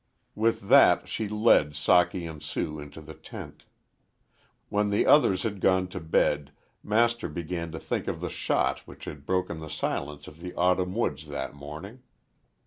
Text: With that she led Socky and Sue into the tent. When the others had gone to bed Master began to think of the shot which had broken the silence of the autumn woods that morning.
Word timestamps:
With 0.33 0.61
that 0.67 1.07
she 1.07 1.27
led 1.29 1.73
Socky 1.73 2.27
and 2.27 2.41
Sue 2.41 2.79
into 2.79 3.01
the 3.01 3.13
tent. 3.13 3.65
When 4.69 4.89
the 4.89 5.05
others 5.05 5.43
had 5.43 5.61
gone 5.61 5.89
to 5.89 5.99
bed 5.99 6.51
Master 6.81 7.29
began 7.29 7.71
to 7.71 7.77
think 7.79 8.07
of 8.07 8.19
the 8.19 8.29
shot 8.31 8.79
which 8.87 9.05
had 9.05 9.27
broken 9.27 9.59
the 9.59 9.69
silence 9.69 10.27
of 10.27 10.39
the 10.39 10.55
autumn 10.55 10.95
woods 10.95 11.27
that 11.27 11.53
morning. 11.53 12.01